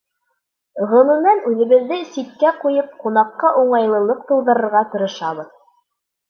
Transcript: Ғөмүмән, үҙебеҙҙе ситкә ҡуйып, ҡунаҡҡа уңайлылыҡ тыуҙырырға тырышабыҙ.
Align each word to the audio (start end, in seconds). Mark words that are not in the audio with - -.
Ғөмүмән, 0.93 1.41
үҙебеҙҙе 1.51 1.99
ситкә 2.15 2.53
ҡуйып, 2.63 2.95
ҡунаҡҡа 3.03 3.53
уңайлылыҡ 3.65 4.25
тыуҙырырға 4.33 4.83
тырышабыҙ. 4.97 5.55